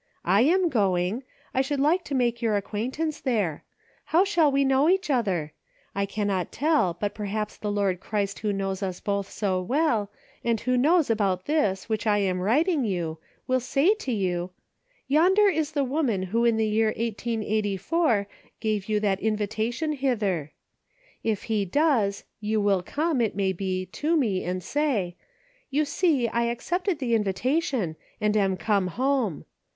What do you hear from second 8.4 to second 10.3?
knows us both so well,